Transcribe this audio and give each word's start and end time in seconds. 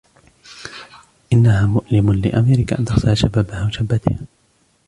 انها 1.33 1.65
مؤلم 1.67 2.13
لأميركا 2.13 2.79
أن 2.79 2.85
تخسر 2.85 3.15
شبابها 3.15 3.65
وشاباتها. 3.67 4.17